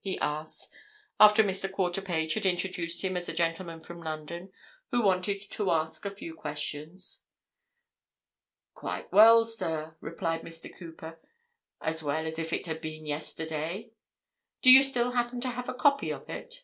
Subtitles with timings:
[0.03, 0.73] he asked,
[1.19, 1.69] after Mr.
[1.71, 4.51] Quarterpage had introduced him as a gentleman from London
[4.89, 7.21] who wanted to ask a few questions.
[8.73, 10.75] "Quite well, sir," replied Mr.
[10.75, 11.21] Cooper.
[11.79, 13.91] "As well as if it had been yesterday."
[14.63, 16.55] "Do you still happen to have a copy of it?"